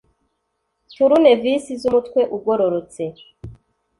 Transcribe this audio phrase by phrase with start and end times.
[0.95, 3.03] turunevisi z umutwe ugororotse